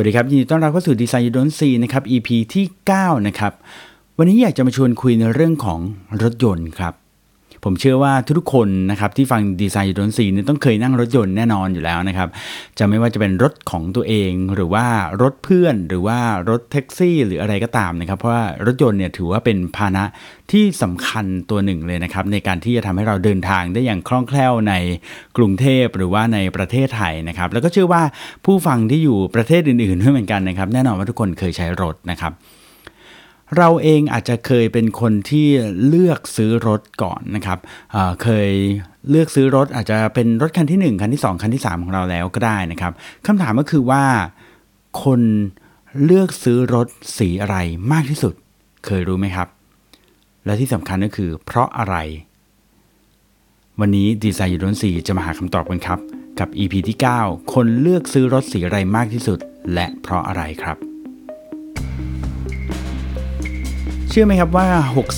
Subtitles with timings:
[0.00, 2.64] วัสดีครับ ยินดีต้อนรับเข้าสู่ดีไซน์ยูดนซีนะครับ EP ที่
[2.96, 3.52] 9 นะครับ
[4.18, 5.80] วันนี้อยากจะมาชวนคุยในเรื่องของ
[6.22, 6.94] รถยนต์ครับ
[7.64, 12.28] ผมเชื่อว่าทุกคนนะครับที่ฟังดีไซน์ยูดนซีเนี่ยต้องเคยนั่งรถยนต์แน่นอนอยู่แล้วนะครับ
[12.78, 14.86] จะไม่ว่าจะเป็นรถของตัวเองหรือว่า
[15.22, 16.18] รถเพื่อนหรือว่า
[16.48, 20.04] รถแท็กซี่ หรืออะไรก็ตามนะครับ เพราะว่ารถยนต์เนี่ยถือว่าเป็นพาหนะ
[20.52, 24.74] ที่สำคัญตัวหนึ่งเลยนะครับ ในการที่จะทำให้เราเดินทางได้อย่างคล่องแคล่วใน
[25.36, 28.02] กรุงเทพหรือว่าในประเทศไทยนะครับ แล้วก็เชื่อว่า
[28.44, 32.32] ผู้ฟังที่อยู่ประเทศอื่นๆด้วยเหมือนกันนะครับ แน่นอนว่าทุกคนเคยใช้รถนะครับ
[33.56, 35.46] เราเองอาจจะเคยเป็นคนที่
[35.86, 37.58] เลือกซื้อรถก่อนนะครับ
[37.92, 38.50] เเคย
[39.10, 42.92] เลือกซื้อรถอาจจะเป็นรถคันที่ 1 คันที่ 2 คันที่ 3 ของเราแล้วก็ได้นะครับ
[43.26, 44.04] คำถามก็คือว่า
[45.04, 45.20] คน
[46.04, 46.88] เลือกซื้อรถ
[47.18, 47.56] สีอะไร
[47.92, 48.34] มากที่สุด
[48.86, 49.48] เคยรู้ไหมครับ
[50.44, 51.96] และที่สำคัญก็คือ เพราะอะไร
[53.80, 55.98] วันนี้ดีไซน์ยูโรนสีจะมาหาคำตอบกันครับ
[56.38, 59.38] กับ EP ที่ 9 คนเลือกซื้อรถสีอะไรมากที่สุด
[59.74, 60.87] และเพราะอะไรครับ
[64.20, 64.68] ชื่อไหมครับว่า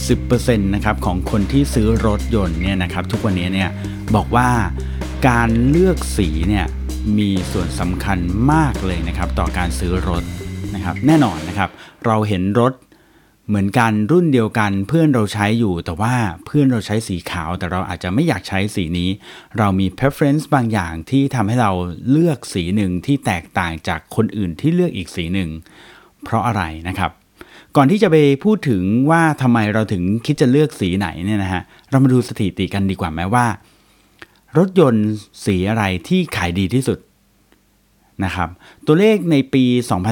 [0.09, 3.71] 60%นะครับของคนที่ซื้อรถยนต์เนี่ยนะครับทุกวันนี้เนี่ย
[4.15, 4.49] บอกว่า
[5.29, 6.67] การเลือกสีเนี่ย
[7.19, 8.19] มีส่วนสำคัญ
[8.53, 10.25] มากเลยนะครับต่อการซื้อรถ
[10.75, 11.71] นะครับแน่นอนนะครับ
[12.07, 12.73] เราเห็นรถ
[13.49, 16.15] เหมือนกันรุ่นเดียวกันเพื่อนเราใช้อยู่ แต่ว่า
[16.47, 19.11] เพื่อนเราใช้สีขาวแต่เราอาจจะไม่อยากใช้สีนี้
[19.59, 21.73] เรามี preference บางอย่างที่ทำให้เรา
[22.11, 25.51] เลือกสีหนึ่งที่แตกต่างจากคนอื่นที่เลือกอีกสีหนึ่ง
[26.25, 27.13] เพราะอะไรนะครับ
[27.77, 33.47] ก่อนที่จะไปพูดถึงว่าทำไมเราถึงคิดจะเลือกสีไหนเนี่ยนะฮะเรามาดูสถิติกันดีกว่าไหมว่า
[34.59, 35.09] รถยนต์
[35.45, 36.99] สีอะไรที่ขายดีที่สุด
[38.25, 38.49] นะครับ
[38.87, 39.65] ตัวเลขในปี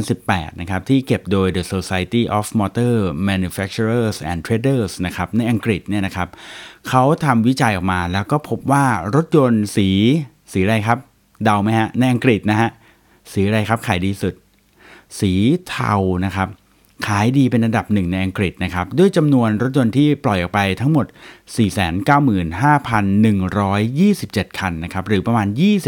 [0.07, 2.95] 2018 นะครับที่เก็บโดย The Society of Motor
[3.29, 6.29] Manufacturers and Traders นะครับในอังกฤษเนี่ยนะครับ
[6.89, 8.85] เขาทำวิจัยออกมาแล้วก็พบว่า
[9.15, 9.89] รถยนต์สี
[10.53, 10.99] สีอะไรครับ
[11.45, 12.71] เดาไหมฮะ ในอังกฤษนะฮะ
[13.33, 14.35] สีอะไรครับขายดีสุด
[15.21, 15.33] สี
[15.69, 16.49] เทานะครับ
[17.07, 21.07] ขายดีเป็นอันดับหนึ่งในอังกฤษนะครับ ด้วยจำนวนรถยนต์ที่ปล่อยออกไปทั้งหมด
[21.67, 25.47] 495,127 คันนะครับ หรือประมาณ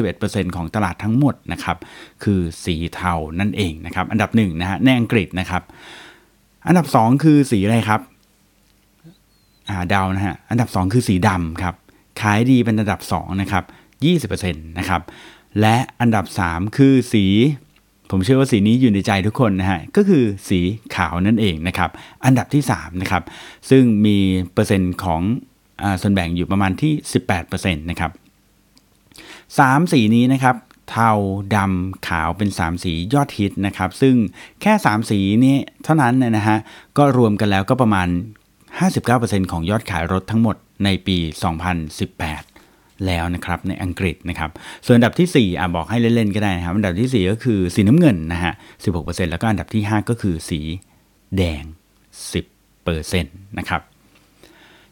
[0.08, 1.76] 21%ของตลาดทั้งหมดนะครับ
[2.24, 5.62] คือสีเทานั่นเองนะครับ อันดับหนึ่งนะฮะในอังกฤษนะครับ
[6.66, 8.00] อันดับ 2 คือสีอะไรครับ
[9.68, 11.74] อ่าดาวนะฮะ อันดับ 2 คือสีดำครับ
[12.20, 13.64] ขายดีเป็นอันดับ2นะครับ
[14.42, 15.02] 20%นะครับ
[15.60, 17.24] และอันดับ 3 คือสี
[18.10, 20.60] ผมเชื่อว่าสีนี้อยู่ในใจทุกคนนะฮะก็คือสี
[20.94, 21.90] ขาวนั่นเองนะครับ
[22.24, 23.22] อันดับที่3นะครับ
[23.70, 24.18] ซึ่งมี
[24.52, 25.22] เปอร์เซ็นต์ของ
[25.82, 26.92] อส่วนแบ่งอยู่ประมาณที่
[27.40, 28.10] 18%นะครับ
[29.22, 30.56] 3สีนี้นะครับ
[30.90, 31.10] เทา
[31.56, 34.14] ดำขาวเป็น 3 สียอดฮิตนะครับซึ่ง
[34.62, 36.58] แค่ 3 สีนี้เท่านั้นนะฮะ
[36.98, 38.08] ก็รวมกันแล้วก็ประมาณ
[38.80, 42.49] 59%ของยอดขายรถทั้งหมดในปี 2018
[43.06, 44.50] แล้วนะครับในอังกฤษนะครับ
[44.86, 48.52] ส่วนอันดับที่ 4อะบอกให้เล่นๆก็ได้นะครับ อันดับที่ 4 ก็คือสีน้ำเงินนะฮะ
[48.92, 50.60] 16%แล้วก็อันดับที่ 5 ก็คือสี
[51.36, 51.64] แดง
[52.40, 53.24] 10%
[53.58, 53.80] นะครับ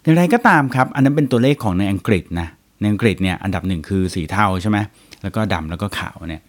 [0.02, 2.48] อย่างไรก็ตามครับ อันนั้นเป็นตัวเลขของในอังกฤษนะ
[2.80, 4.78] ในอังกฤษเนี่ยอันดับหนึ่งคือสีเทาใช่ไหม
[5.22, 6.42] แล้วก็ดำแล้วก็ขาวเนี่ย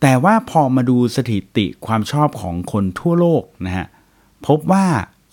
[0.00, 3.86] แต่ว่าพอมาดูสถิติความชอบของคนทั่วโลกนะฮะ
[4.46, 4.86] พบว่า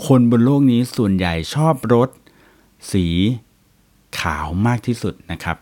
[0.07, 2.09] คนบนโลกนี้ส่วนใหญ่ชอบรถ
[2.94, 3.06] สี
[4.19, 5.57] ขาวมากที่สุดนะครับ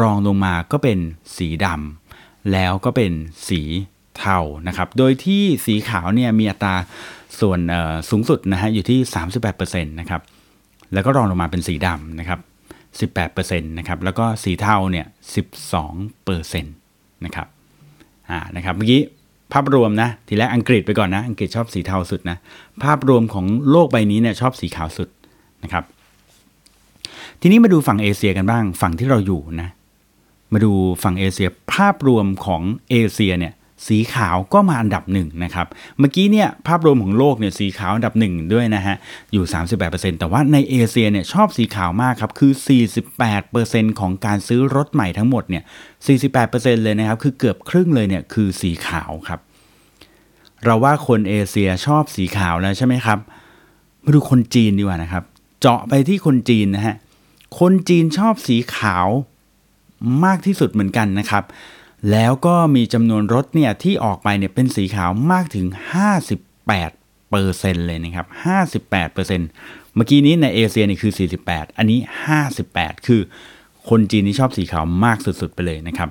[0.00, 0.98] รองลงมาก็เป็น
[1.36, 3.12] สีดำแล้วก็เป็น
[3.48, 3.60] สี
[4.18, 6.74] เทานะครับ โดยที่สีขาวเนี่ยมีอัตรา
[7.40, 7.60] ส่วน
[8.10, 8.98] สูงสุดนะฮะอยู่ที่
[9.46, 10.22] 38%นะครับ
[10.92, 12.40] แล้วก็รองลงมาเป็นสีดำนะครับ
[13.14, 15.06] 18%นะครับ แล้วก็สีเทาเนี่ย
[15.84, 17.46] 12%นะครับ
[18.30, 19.00] อ่า นะครับเมื่อกี้
[19.52, 22.36] ภาพรวมนะ ทีแรกอังกฤษไปก่อนนะ อังกฤษชอบสีเทาสุดนะ
[22.82, 25.08] ภาพรวมของโลกใบนี้เนี่ยชอบสีขาวสุด
[25.62, 25.84] นะครับ
[27.40, 29.68] ทีนี้มาดูฝั่งเอเชียกันบ้าง ฝั่งที่เราอยู่นะ
[30.52, 30.72] มาดู
[31.02, 33.54] ฝั่งเอเชียภาพรวมของเอเชียเนี่ย
[33.86, 35.66] สีขาวก็มาอันดับหนึ่งนะครับ
[35.98, 38.96] เมื่อกี้เนี่ยภาพรวมของโลกเนี่ยสีขาวอันดับหนึ่งด้วยนะฮะ
[39.32, 39.44] อยู่
[39.82, 42.52] 38%แต่ว่าในเอเชียเนี่ยชอบสีขาวมากครับ คือ
[43.26, 45.62] 48%ของการซื้อรถใหม่ทั้งหมดเนี่ย
[46.22, 49.40] 48%เลยนะครับ คือเกือบครึ่งเลยเนี่ยคือสีขาวครับ
[50.64, 53.18] เราว่าคนเอเชียชอบสีขาวแล้วใช่ไหมครับ
[54.04, 55.24] มาดูคนจีนดีกว่านะครับ
[55.60, 56.94] เจาะไปที่คนจีนนะฮะ
[57.58, 59.08] คนจีนชอบสีขาว
[60.24, 61.44] มากที่สุดเหมือนกันนะครับ
[62.10, 65.66] แล้วก็มีจำนวนรถเนี่ยที่ออกไปเนี่ยเป็นสีขาวมากถึง
[66.28, 68.26] 58เปอร์เซ็นเลยนะครับ
[68.68, 69.40] 58เปอร์เซ็น
[69.94, 71.12] เมื่อกี้นี้ในเอเชียนี่คือ
[71.44, 71.98] 48 อันนี้
[72.52, 73.20] 58 คือ
[73.88, 76.10] คนจีนนี่ชอบสีขาวมากสุดๆไปเลยนะครับ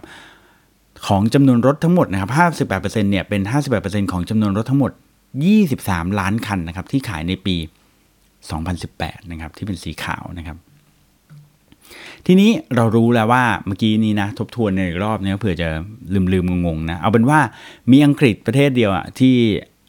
[1.07, 2.31] ของจำนวนรถทั้งหมดนะครับ
[2.69, 3.41] 58%เนี่ยเป็น
[3.77, 4.91] 58%ของจำนวนรถทั้งหมด
[5.53, 7.55] 23 ล้านคันนะครับที่ขายในปี
[8.83, 10.57] 2018 นะครับที่เป็นสีขาวนะครับ
[12.27, 15.69] ทีนี้เรารู้แล้วว่าเมื่อกี้นี้นะ ทบทวนในอีกรอบนี้เผื่อจะ
[16.13, 17.39] ลืมลืมงงๆนะ เอาเป็นว่า
[17.91, 19.35] มีอังกฤษประเทศเดียวอะที่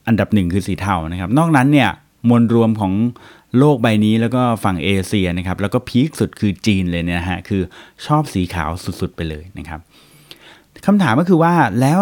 [0.09, 1.91] อันดับหนึ่งคือสีเทานะครับ นอกนั้นเนี่ย
[2.29, 2.93] มวลรวมของ
[3.59, 7.63] โลกใบนี้แล้วก็ฝั่งเอเชียนะครับ แล้วก็พีคสุดคือจีนเลยเนี่ยฮะคือ
[8.07, 8.71] ชอบสีขาว
[9.01, 9.81] สุดๆไปเลยนะครับ
[10.87, 12.01] คำถามก็คือว่าแล้ว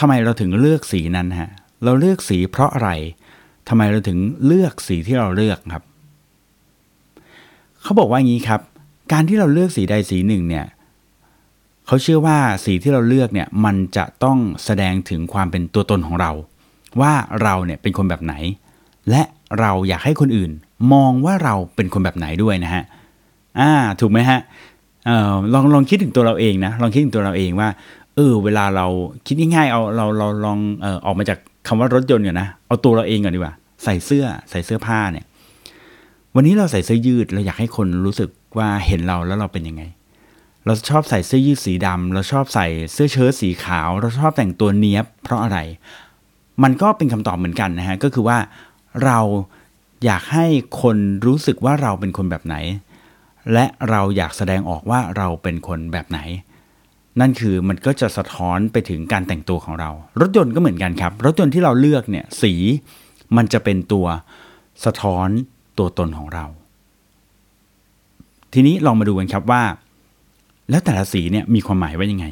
[0.00, 1.50] ทำไมเราถึงเลือกสีนั้นฮะ
[1.84, 2.90] เราเลือกสีเพราะอะไร
[3.68, 5.84] ทำไมเราถึงเลือกสีที่เราเลือกครับ
[7.82, 8.60] เขาบอกว่างี้ครับ
[9.12, 10.66] การที่เราเลือกสีใดสีหนึ่งเนี่ย
[11.86, 16.30] เขาเชื่อว่าสีที่เราเลือกเนี่ยมันจะต้องแสดงถึงความเป็นตัวตนของเรา
[17.00, 17.12] ว่า
[17.42, 18.34] เราเนี่ยเป็นคนแบบไหน
[19.10, 19.22] และ
[19.60, 20.50] เราอยากให้คนอื่น
[20.92, 22.84] มองว่าเราเป็นคนแบบไหนด้วยนะฮะ
[23.60, 23.70] อ่า
[24.00, 24.40] ถูกไหมฮะ
[25.06, 27.68] เออลองลองคิดถึงตัวเราเองนะลองคิดถึงตัวเราเองว่า
[28.16, 28.86] เออเวลาเรา
[29.26, 33.54] คิดง่ายๆเอาเราเราลองเออออกมาจากคำว่ารถยนต์ก่อนนะเอาตัวเราเองก่อนดีกว่า
[33.84, 35.24] ใส่เสื้อใส่เสื้อผ้าเนี่ย
[36.36, 39.82] วันนี้เราใส่เสื้อยืดเราอยากให้คนรู้สึกว่าเห็นเราแล้วเราเป็นยังไง
[40.66, 45.58] เราชอบใส่เสื้อยืดสีดำเราชอบใส่เสื้อเชิ้ตสีขาว เราชอบแต่งตัวเนี้ยบเพราะอะไร
[46.62, 48.38] มันก็เป็นคำตอบเหมือนกันนะฮะก็คือว่า
[49.04, 49.18] เรา
[50.04, 50.46] อยากให้
[50.82, 50.96] คน
[51.26, 52.56] รู้สึกว่าเราเป็นคนแบบไหน
[53.52, 56.18] และเราอยากแสดงออกว่าเราเป็นคนแบบไหน
[57.20, 59.90] นั่นคือมันก็จะสะท้อนไปถึงการแต่งตัวของเรา
[60.20, 62.52] รถยนต์ก็เหมือนกันครับ รถยนต์ที่เราเลือกเนี่ยสี
[63.36, 64.06] มันจะเป็นตัว
[64.84, 65.28] สะท้อน
[65.78, 66.44] ตัวตนของเรา
[68.52, 69.62] ทีนี้ลองมาดูกันครับว่า
[70.70, 72.26] แล้วแต่ละสีเนี่ยมีความหมายว่ายังไง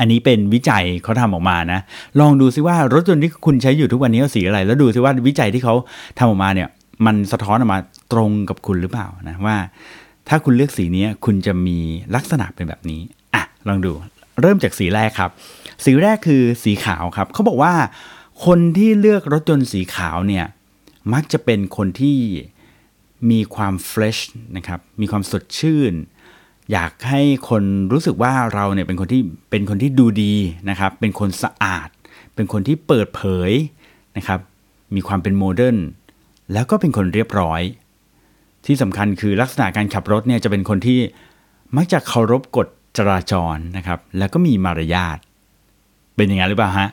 [0.00, 1.80] อันนี้เป็นวิจัยเขาทำออกมานะ
[2.20, 5.74] ลองดูซิว่ารถยนต์ที่คุณใช้อยู่ทุกวันนี้สีอะไร แล้วดูซิว่าวิจัยที่เขา
[6.18, 6.68] ทำออกมาเนี่ย
[7.06, 7.78] มันสะท้อนออกมา
[8.12, 9.56] ตรงกับคุณหรือเปล่านะว่า
[10.28, 11.78] ถ้าคุณเลือกสีนี้คุณจะมี
[12.14, 13.00] ลักษณะเป็นแบบนี้
[13.34, 13.92] อะลองดู
[14.40, 15.30] เริ่มจากสีแรกครับ
[15.84, 17.72] สีแรกคือสีขาวครับเขาบอกว่า
[18.46, 20.46] คนที่เลือกรถยนต์สีขาวเนี่ย
[21.12, 22.18] มักจะเป็นคนที่
[23.30, 24.18] มีความเฟรช
[24.56, 25.92] นะครับมีความสดชื่น
[26.72, 27.62] อยากให้คน
[27.92, 30.34] รู้สึกว่าเราเนี่ยเป็นคนที่เป็นคนที่ดูดี
[30.70, 31.88] นะครับเป็นคนสะอาด
[32.34, 33.50] เป็นคนที่เปิดเผย
[34.16, 34.40] นะครับ
[34.94, 35.78] มีความเป็น modern
[36.52, 37.62] แล้วก็เป็นคนเรียบร้อย
[38.66, 41.00] ที่สำคัญคือลักษณะการขับรถเนี่ยจะเป็นคนที่
[41.76, 42.68] มักจะเคารพกฎ
[42.98, 45.18] จราจรนะครับ แล้วก็มีมารยาท
[46.16, 46.90] เป็นอย่างนั้นหรือเปล่าฮะ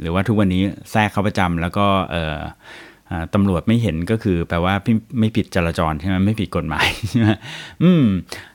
[0.00, 2.38] หรือว่าทุกวันนี้แทรกเขาประจำแล้วก็เออ
[3.34, 7.30] ตำรวจไม่เห็นก็คือแปลว่าพี่ไม่ผิดจราจรใช่ไหมไม่ผิดกฎหมายใช่ไหม
[7.82, 8.04] อืม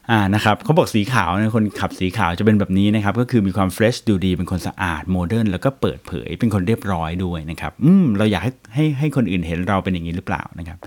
[0.09, 10.77] อ่านะครับเขาบอกสีขาวนะคนขับสีขาวจะเป็นแบบนี้นะครับ ก็คือมีความ fresh ดูดี เป็นคนสะอาด modern แล้วก็เปิดเผยเป็นคนเรียบร้อยด้วยนะครับ อืมเราอยากให้ให้ให้คนอื่นเห็นเราเป็นอย่างนี้หรือเปล่านะครับ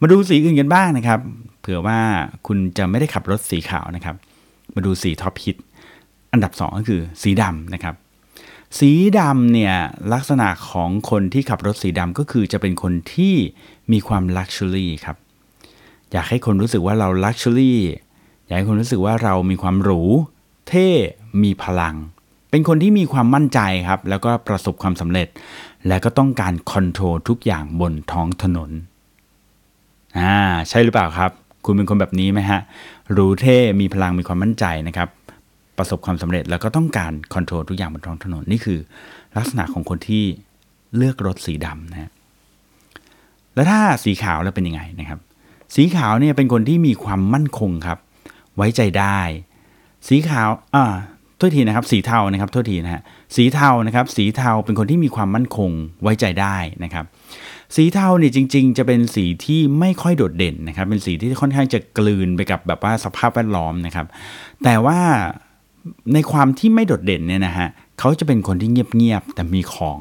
[0.00, 1.20] มาดูสีอื่นกันบ้างนะครับ
[1.60, 1.98] เผื่อว่า
[2.46, 4.14] คุณจะไม่ได้ขับรถสีขาวนะครับ
[4.74, 5.56] มาดูสี top hit
[6.32, 7.94] อันดับ 2 ก็คือสีดำนะครับ
[8.78, 9.74] สีดำเนี่ย
[10.12, 13.34] ลักษณะของคนที่ขับรถสีดำก็คือจะเป็นคนที่
[13.92, 15.16] มีความ luxury ครับ
[16.12, 17.80] อยากให้คนรู้สึกว่าเรา luxury
[18.46, 20.02] อยากให้คนรู้สึกว่าเรามีความหรู
[20.68, 20.88] เท่
[21.42, 21.94] มีพลัง
[22.50, 25.28] เป็นคนที่มีความมั่นใจครับ แล้วก็ประสบความสำเร็จ
[25.86, 28.70] และก็ต้องการ control ทุกอย่างบนท้องถนน
[30.18, 30.38] อ่า
[30.68, 31.30] ใช่หรือเปล่าครับ
[31.64, 32.60] คุณเป็นคนแบบนี้ไหมฮะ
[33.16, 35.08] หรูเท่มีพลังมีความมั่นใจนะครับ
[35.78, 38.78] ประสบความสำเร็จ แล้วก็ต้องการ control ทุกอย่างบนท้องถนนนี่คือ
[39.36, 40.24] ลักษณะของคนที่
[40.96, 42.10] เลือกรถสีดำนะ
[43.54, 45.18] แล้วถ้าสีขาวแล้วเป็นยังไงนะครับ
[45.74, 47.98] สีขาวเนี่ยเป็นคนที่มีความมั่นคงครับ
[48.56, 49.18] ไว้ใจได้
[50.08, 50.84] สีขาวอ่า
[51.36, 53.02] โทษทีนะครับ สีเทานะครับโทษทีนะฮะ
[53.36, 55.70] สีเทานะครับ สีเทาเป็นคนที่มีความมั่นคง
[56.02, 57.04] ไว้ใจได้นะครับ
[57.76, 64.06] สีเทาเนี่ยจริง ๆ จะเป็นสีที่ไม่ค่อยโดดเด่นนะครับ เป็นสีที่ค่อนข้างจะกลืนไปกับแบบว่าสภาพแวดล้อมนะครับ
[64.64, 64.98] แต่ว่า
[66.14, 70.00] ในความที่ไม่โดดเด่นเนี่ยนะฮะเขาจะเป็นคนที่เงียบๆแต่มีของ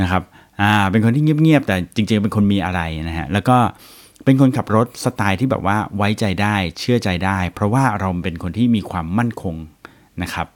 [0.00, 0.22] นะครับ
[0.60, 3.56] อ่าเป็นคนที่เงียบๆแต่จริงๆเป็นคนมีอะไรนะฮะแล้วก็
[4.24, 9.54] เป็นคนขับรถสไตล์ที่แบบว่าไว้ใจได้เชื่อใจได้ เพราะว่าเราเป็นคนที่มีความมั่นคง
[10.22, 10.46] นะครับ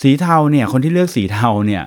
[0.00, 1.82] สีเทาเนี่ยคนที่เลือกสีเทาเนี่ย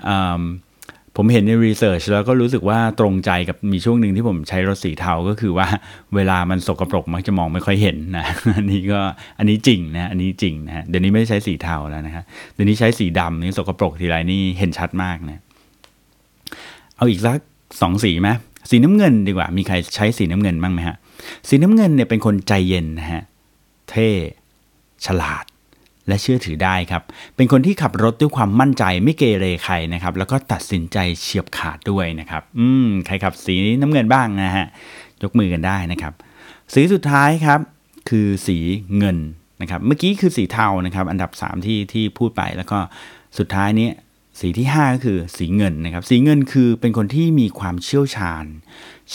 [1.20, 5.68] ผมเห็นในรีเสิร์ชแล้วก็รู้สึกว่าตรงใจกับมีช่วงหนึ่งที่ผมใช้รถสีเทาก็คือว่า
[6.16, 8.26] เวลามันสกปรกมักจะมองไม่ค่อยเห็นนะ
[8.58, 9.00] อันนี้ก็
[9.38, 15.42] อันนี้จริงนะอันนี้จริงนะเดี๋ยวนี้ไม่ได้ใช้สีเทาแล้วนะครับเดี๋ยวนี้ใช้สีดำนี่สกปรกทีไรนี่เห็นชัดมากนะ
[16.98, 17.38] เอาอีกสัก
[17.82, 18.30] สองสีไหม
[18.70, 20.98] สีน้ำเงินดีกว่า มีใครใช้สีน้ำเงินบ้างไหมฮะ
[21.48, 23.24] สีน้ำเงินเนี่ยเป็นคนใจเย็นนะฮะ
[23.90, 24.10] เท่
[25.06, 25.46] ฉลาด
[26.08, 27.04] และเชื่อถือได้ครับ
[27.36, 34.66] เป็นคนที่ขับรถด้วยความมั่นใจไม่เกเรใครนะครับ แล้วก็ตัดสินใจเฉียบขาดด้วยนะครับ อืม ใครขับสีน้ำเงินบ้างนะฮะ
[35.24, 36.14] ยกมือกันได้นะครับ
[36.74, 37.60] สีสุดท้ายครับ
[38.10, 38.58] คือสี
[38.98, 39.18] เงิน
[39.62, 42.78] นะครับ เมื่อกี้คือสีเทานะครับ อันดับ 3 ที่ที่พูดไป แล้วก็
[43.38, 43.90] สุดท้ายนี้
[44.40, 48.46] สีที่ 5 ก็คือสีเงินนะครับ สีเงินคือเป็นคนที่มีความเชี่ยวชาญ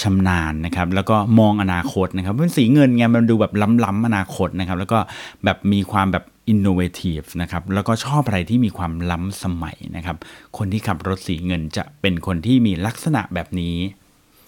[0.00, 3.52] ชำนาญนะครับ แล้วก็มองอนาคตนะครับเป็นสีเงินไงมันดูแบบ
[3.84, 4.98] ล้ำๆอนาคตนะครับ แล้วก็
[5.44, 10.16] แบบมีความแบบ innovative นะครับแล้วก็ชอบอะไรที่มีความล้ำสมัยนะครับ
[10.58, 13.76] คนที่ขับรถสีเงินจะเป็นคนที่มีลักษณะแบบนี้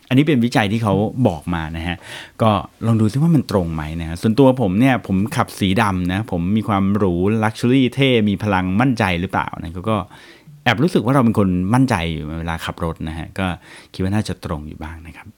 [0.09, 0.95] อันนี้เป็นวิจัยที่เขา
[1.29, 1.97] บอกมานะฮะ
[2.43, 2.51] ก็
[2.87, 9.97] ลองดูซิว่ามันตรงไหมนะฮะส่วนตัวผมเนี่ยผมขับสีดำนะผมมีความหรูลักชัวรี่เท่ มีพลังมั่นใจหรือเปล่านะก็
[10.65, 13.47] แอบรู้สึกว่าเราเป็นคนมั่นใจอยู่เวลาขับรถนะฮะก็
[13.93, 15.29] คิดว่าน่าจะตรงอยู่บ้างนะครับ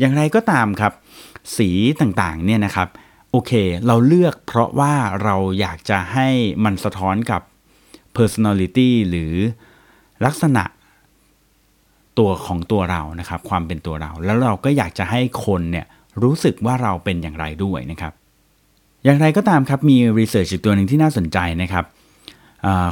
[0.00, 0.92] อย่างไรก็ตามครับ
[1.56, 1.68] สี
[2.00, 2.88] ต่างๆเนี่ยนะครับ
[3.36, 3.52] โอเค
[3.86, 6.28] เราเลือกเพราะว่าเราอยากจะให้
[6.64, 7.42] มันสะท้อนกับ
[8.16, 9.34] personality หรือ
[10.24, 10.64] ลักษณะ
[12.18, 15.86] ตัวของตัวเรานะครับ ความเป็นตัวเรา แล้วเราก็อยากจะให้คนเนี่ย
[16.22, 18.12] รู้สึกว่าเราเป็นอย่างไรด้วยนะครับ
[19.04, 21.84] อย่างไรก็ตามครับมีรีเสิร์ชอีกตัวหนึ่งที่น่าสนใจนะครับ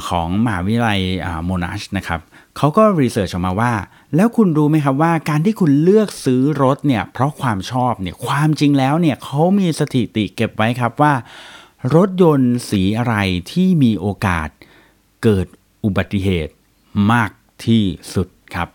[0.09, 0.99] ของมหาวิทยาลัย
[1.45, 2.19] โมนาชนะครับ
[2.57, 3.73] เขาก็รีเสิร์ชออกมาว่า
[4.15, 11.13] แล้วคุณรู้ไหมครับว่าการที่คุณเลือกซื้อรถเนี่ยเพราะความชอบเนี่ยความจริงแล้วเนี่ยเขามีสถิติเก็บไว้ครับว่า
[11.95, 13.15] รถยนต์สีอะไร
[13.51, 14.49] ที่มีโอกาส
[15.23, 15.47] เกิด
[15.83, 16.53] อุบัติเหตุ
[17.11, 17.31] มาก
[17.65, 18.67] ที่สุดครับ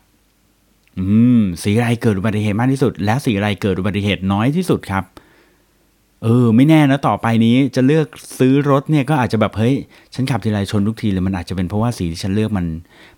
[0.99, 1.05] อื
[1.39, 5.05] ม สีอะไรเกิดอุบัติเหตุมากที่สุด และสีอะไรเกิดอุบัติเหตุน้อยที่สุดครับ
[6.23, 8.07] เออ ไม่แน่นะต่อไปนี้จะเลือก
[8.39, 9.75] ซื้อรถเนี่ยก็อาจจะแบบเฮ้ย
[10.15, 12.67] ฉันขับทีไรชนทุกทีเลยมันอาจจะเป็นเพราะว่าสีที่ฉันเลือกมัน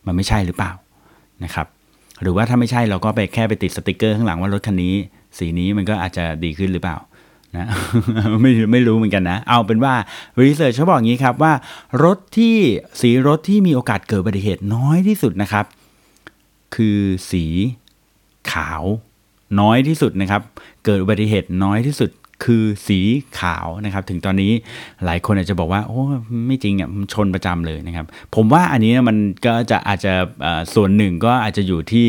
[0.06, 0.72] มันไม่ใช่หรือเปล่า
[1.44, 1.66] นะครับ
[2.22, 4.94] หรือว่าถ้าไม่ใช่เราก็ไปแค่ไปติดสติกเกอร์ข้างหลังว่ารถคันนี้
[5.38, 6.96] สีนี้มันก็อาจจะดีขึ้นหรือเปล่า
[7.56, 7.66] นะ
[8.42, 9.94] ไม่ไม่รู้เหมือนกันนะ เอาเป็นว่า
[10.42, 11.52] รีเสิร์ชเขาบอกอย่างนี้ครับว่า
[12.04, 12.56] รถที่
[13.00, 15.64] สีรถที่มีโอกาสเกิดอุบัติเหตุน้อยที่สุดนะครับ
[16.74, 16.98] คือ
[17.30, 17.44] สี
[18.52, 18.82] ขาว
[19.60, 20.42] น้อยที่สุดนะครับ
[20.84, 22.10] เกิดอุบัติเหตุน้อยที่สุด
[22.44, 23.00] คือสี
[23.38, 24.52] ขาวนะครับ ถึงตอนนี้
[25.04, 26.02] หลายคนอาจจะบอกว่า โอ้
[26.46, 29.16] ไม่จริงอะชนประจำเลยนะครับ ผมว่าอันนี้มัน
[29.46, 30.12] ก็จะอาจจะ
[30.74, 32.06] ส่วนหนึ่งก็อาจจะอยู่ที่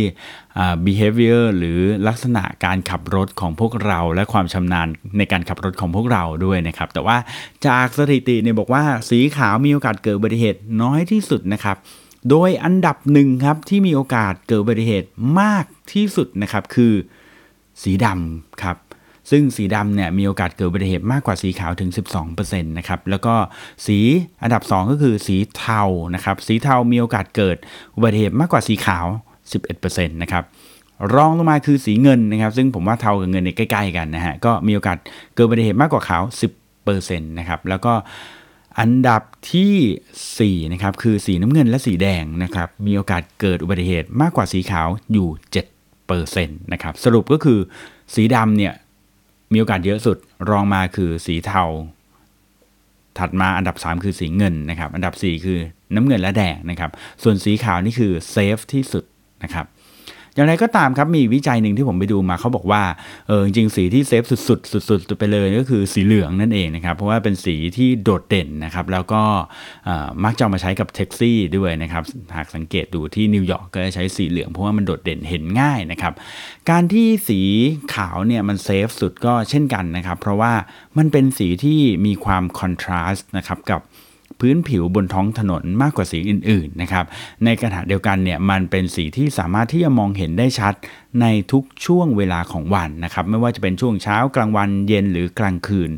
[0.86, 7.18] behavior หรือลักษณะการขับรถของพวกเรา และความชำนาญในการขับรถของพวกเราด้วยนะครับ แต่ว่า
[7.68, 11.78] จากสถิติเนี่ยบอกว่าสีขาวมีโอกาสเกิดอุบัติเหตุน้อยที่สุดนะครับ
[12.30, 15.08] โดยอันดับหนึ่งครับที่มีโอกาสเกิดอุบัติเหตุ
[15.40, 16.94] มากที่สุดนะครับคือ
[17.82, 18.78] สีดำครับ
[19.32, 21.90] ซึ่งสีดำเนี่ยมีโอกาสเกิดอุบัติเหตุมากกว่าสีขาวถึง
[22.30, 23.36] 12%นะครับ แล้วก็
[23.86, 23.98] สี
[24.44, 25.84] อันดับ 2 ก็คือสีเทา
[26.16, 27.58] นะครับ สีเทามีโอกาสเกิด
[27.96, 29.06] อุบัติเหตุมากกว่าสีขาว
[29.62, 30.44] 11%นะครับ
[31.14, 34.98] รองลงมาคือสีเงินนะครับ ซึ่งผมว่าเทากับเงินเนี่ยใกล้ๆกันนะฮะก็มีโอกาส
[35.36, 36.24] เกิดอุบัติเหตุมากกว่าขาว
[36.76, 37.94] 10%นะครับแล้วก็
[38.80, 39.22] อันดับ
[39.54, 45.30] ที่4นะครับคือสีน้ำเงินและสีแดงนะครับมีโอกาสเกิดอุบัติเหตุมากกว่าสีขาวอยู่
[46.02, 47.60] 7%นะครับสรุปก็คือ
[48.16, 48.74] สีดำเนี่ย
[49.54, 50.18] มีโอกาสเยอะสุด
[50.50, 51.64] รองมาคือสีเทา
[53.18, 55.60] ถัดมาอันดับ 3 คือสีเงินนะครับ อันดับ 4 คือ
[55.96, 56.92] น้ำเงินและแดงนะครับ
[57.24, 59.04] ส่วนสีขาวนี่คือ safe ที่สุด
[59.44, 59.66] นะครับ
[60.36, 62.84] อย่างไรก็ตามครับมีวิจัยหนึ่งที่ผมไปดูมาเขาบอกว่า
[63.28, 69.22] เออจริงสีที่ safe สุดๆสุดๆไปเลยก็คือสีเหลืองนั่นเองนะครับ เพราะว่าเป็นสีที่โดดเด่นนะครับ แล้วก็
[70.24, 72.04] มักจะมาใช้กับแท็กซี่ด้วยนะครับ
[72.36, 76.14] หากสังเกตดูที่นิวยอร์กก็จะใช้สีเหลืองเพราะว่ามันโดดเด่นเห็นง่ายนะครับ
[76.70, 77.40] การที่สี
[77.94, 80.54] ขาวเนี่ยมันเซฟสุดก็เช่นกันนะครับ เพราะว่า
[80.98, 83.82] มันเป็นสีที่มีความคอนทราสต์นะครับกับ
[84.42, 87.06] พื้นผิวบนท้องถนนมากกว่าสีอื่นๆนะครับ
[87.46, 90.74] ในขณะเดียวกันเนี่ยมันเป็นสีที่สามารถที่จะมองเห็นได้ชัด
[91.22, 95.92] ในทุกช่วงเวลาของวันนะครับไม่ว่าจะเป็นช่วงเช้ากลางวันเย็นหรือกลางคืน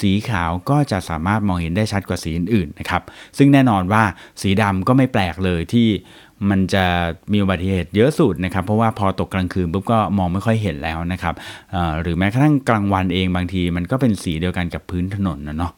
[0.00, 3.02] สีขาวก็จะสามารถมองเห็นได้ชัดกว่าสีอื่นๆนะครับ
[3.38, 4.02] ซึ่งแน่นอนว่า
[4.42, 5.88] สีดำก็ไม่แปลกเลยที่
[6.50, 6.84] มันจะ
[7.32, 11.34] มีอุบัติเหตุเยอะสุดนะครับ เพราะว่าพอตกกลางคืนปุ๊บก็มองไม่ค่อยเห็นแล้วนะครับ
[12.02, 15.72] หรือแม้กระทั่งกลางวันเองบางทีมันก็เป็นสีเดียวกันกับพื้นถนนนะเนาะ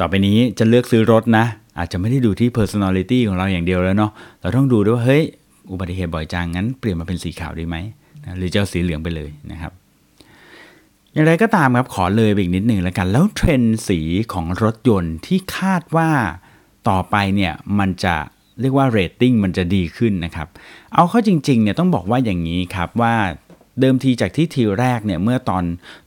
[0.00, 1.44] ต่อไปนี้จะเลือกซื้อรถนะ
[1.78, 5.22] อาจจะไม่ได้ดูที่ personality ของเราอย่างเดียวแล้วเนาะเราต้องดูด้วยว่าเฮ้ย
[5.70, 7.76] อุบัติเหตุบ่อยจังงั้นเปลี่ยนมาเป็นสีขาวดีไหม
[8.24, 9.72] นะหรือจะเอาสีเหลืองไปเลยนะครับ
[11.12, 14.00] อย่างไรก็ตามครับขอเลยไปอีกนิดหนึ่งแล้วกัน แล้วเทรนสี
[14.32, 16.10] ของรถยนต์ที่คาดว่า
[16.88, 18.14] ต่อไปเนี่ยมันจะ
[18.60, 20.48] เรียกว่าเรตติ้งมันจะดีขึ้นนะครับ
[20.94, 23.14] เอาเข้าจริงๆเนี่ยต้องบอกว่าอย่างนี้ครับว่า
[23.80, 25.64] เดิมทีจากที่ทีแรกเนี่ยเมื่อตอน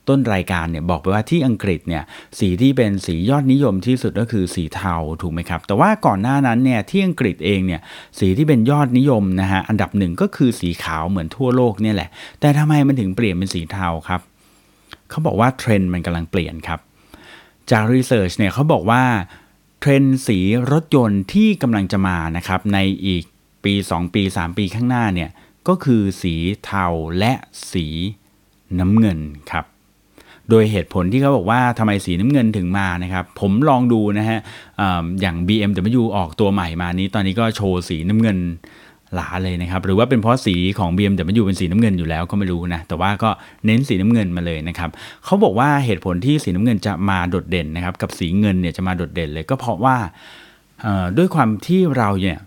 [0.08, 2.02] ต้นรายการเนี่ยบอกไปว่าที่อังกฤษเนี่ย
[2.38, 7.80] สีที่เป็นสียอดนิยมที่สุดก็คือสีเทาถูกไหมครับ แต่ว่าก่อนหน้านั้นเนี่ยที่อังกฤษเองเนี่ย
[8.18, 12.08] สีที่เป็นยอดนิยมนะฮะอันดับหนึ่งก็คือสีขาวเหมือนทั่วโลกเนี่ยแหละ
[12.40, 14.20] แต่ทำไมมันถึงเปลี่ยนเป็นสีเทาครับ
[15.10, 16.80] เขาบอกว่าเทรนด์มันกำลังเปลี่ยนครับ
[17.70, 19.02] จากรีเสิร์ชเนี่ยเขาบอกว่า
[19.80, 20.38] เทรนด์สี
[20.72, 23.24] รถยนต์ที่กำลังจะมานะครับในอีก
[23.64, 25.30] ปี 2 ปี 3 ปีข้างหน้าเนี่ย
[25.68, 26.86] ก็คือสีเทา
[27.18, 27.32] และ
[27.72, 27.86] สี
[28.80, 29.18] น้ำเงิน
[29.50, 29.64] ครับ
[30.50, 34.38] โดยเหตุผลที่เขาบอกว่าทำไมสีน้ำเงินถึงมานะครับ ผมลองดูนะฮะ
[34.80, 34.82] อ
[35.20, 38.38] อย่าง BMW ออกตัวใหม่มานี้ ตอนนี้ก็โชว์สีน้ำเงิน
[39.14, 43.30] หลาเลยนะครับ หรือว่าเป็นเพราะสีของ BMW เป็นสีน้ำเงินอยู่แล้วก็ไม่รู้นะ แต่ว่าก็
[43.66, 44.90] เน้นสีน้ำเงินมาเลยนะครับ
[45.24, 49.96] เขาบอกว่าเหตุผลที่สีน้ำเงินจะมาโดดเด่นนะครับ กับสีเงินเนี่ยจะมาโดดเด่นเลยก็เพราะว่า
[51.16, 52.38] ด้วยความที่เราเนี่ย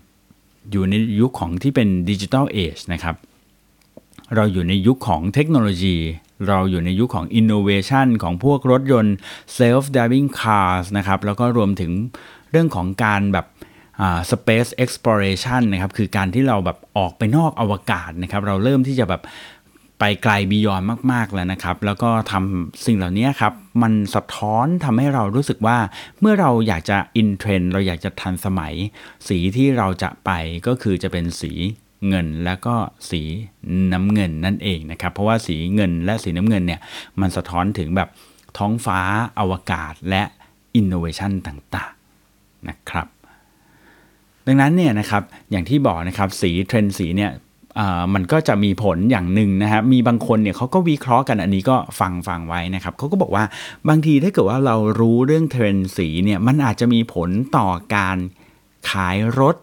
[0.70, 3.16] อยู่ในยุคของที่เป็น digital age นะครับ
[4.34, 5.96] เราอยู่ในยุคของเทคโนโลยี
[6.48, 9.16] เราอยู่ในยุคของอินโนเวชันของพวกรถยนต์
[9.58, 11.92] self driving cars นะครับ แล้วก็รวมถึง
[12.50, 13.46] เรื่องของการแบบ
[14.30, 19.22] space exploration นะครับ คือการที่เราแบบออกไปนอกอวกาศนะครับ เราเริ่มที่จะแบบ
[20.00, 25.78] ไปไกล beyond มาก ๆ แล้วนะครับ แล้วก็ทำสิ่งเหล่านี้ครับ มันสะท้อนทำให้เรารู้สึกว่า
[26.20, 28.74] เมื่อเราอยากจะ in trend เราอยากจะทันสมัย
[29.28, 30.30] สีที่เราจะไป
[30.66, 31.52] ก็คือจะเป็นสี
[32.08, 32.74] เงินแล้วก็
[33.10, 33.22] สี
[33.92, 36.80] น้ำเงินนั่นเองนะครับ เพราะว่าสีเงินและสีน้ำเงินเนี่ย
[37.20, 38.08] มันสะท้อนถึงแบบ
[38.58, 39.00] ท้องฟ้า
[39.38, 40.22] อวกาศและ
[40.76, 41.92] อินโนเวชันต่าง
[42.30, 43.06] ๆ นะครับ
[44.46, 47.30] ดังนั้นเนี่ยนะครับอย่างที่บอกนะครับสีเทรนสีเนี่ย
[48.14, 53.44] มันก็จะมีผลอย่างหนึ่งนะครับมีบางคนเนี่ยเขาก็วิเคราะห์กันอันนี้ก็ฟังฟังไว้นะครับเขาก็บอกว่า
[53.88, 58.16] บางทีถ้าเกิดว่าเรารู้เรื่องเทรนสีเนี่ยมันอาจจะมีผลต่อการ
[58.90, 59.56] ขายรถ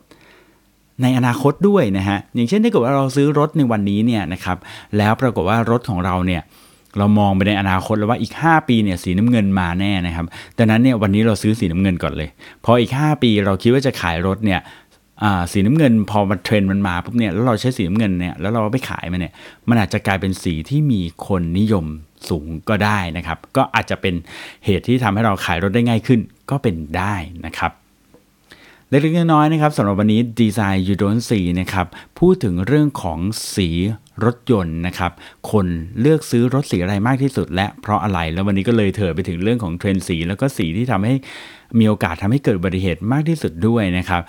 [1.02, 4.58] ในอนาคตด้วยนะฮะอย่างเช่นถ้าเกิดว่าเราซื้อรถในวันนี้เนี่ยนะครับ
[4.98, 6.44] แล้วปรากฏว่ารถของเราเนี่ย
[6.98, 10.26] เรามองไปในอนาคตแล้วว่าอีก 5 ปีเนี่ยสีน้ำเงินมาแน่นะครับ
[10.58, 12.30] ดังนั้นเนี่ยวันนี้เราซื้อสีน้ำเงินก่อนเลย
[12.66, 14.60] พออีก 5 ปีเราคิดว่าจะขายรถเนี่ย
[15.52, 19.34] สีน้ำเงินพอมันเทรนด์มันมาปุ๊บเนี่ยแล้วเราใช้สีน้ำเงินเนี่ยแล้วเราไปขายมันเนี่ย
[19.70, 21.86] มันอาจจะกลายเป็นสีที่มีคนนิยม
[22.30, 24.14] สูงก็ได้นะครับ ก็อาจจะเป็น
[24.66, 27.16] เหตุที่ทำให้เราขายรถได้ง่ายขึ้นก็เป็นได้
[27.46, 27.72] นะครับ
[28.90, 31.88] เล็กๆน้อยๆนะครับสำหรับวันนี้ Design You Don't See นะครับ
[32.20, 33.20] พูดถึงเรื่องของ
[33.56, 33.70] สี
[34.26, 35.12] รถยนต์นะครับ
[35.52, 35.68] คน
[36.00, 41.16] เลือกซื้อรถสีอะไรมากที่สุด และเพราะอะไรแล้ววันนี้ก็เลยเถิดไปถึงเรื่องของเทรนด์สี แล้วก็สีที่ทำให้
[41.80, 44.22] มีโอกาสทำให้เกิดอุบัติเหตุมากที่สุดด้วยนะครับ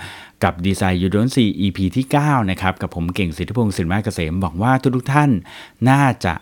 [0.45, 5.31] กับดีไซน์ยูโดนซี EP ที่ 9 นะครับ กับผมเก่งสิทธิพงศ์สินมาเกษมบอกว่าทุกๆท่าน
[5.91, 6.35] น่าจะ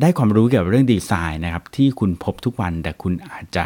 [0.00, 3.64] ได้ความรู้เกี่ยวกับเรื่องดีไซน์นะครับ ที่คุณพบทุกวันแต่คุณอาจจะ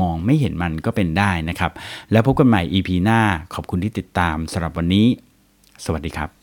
[0.00, 1.72] มองไม่เห็นมันก็เป็นได้นะครับ
[2.12, 3.20] แล้วพบกันใหม่ EP หน้า
[3.54, 5.06] ขอบคุณที่ติดตามสำหรับวันนี้
[5.84, 6.39] สวัสดีครับ